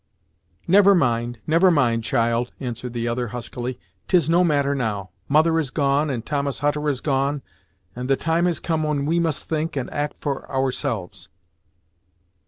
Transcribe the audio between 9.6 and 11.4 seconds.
and act for ourselves."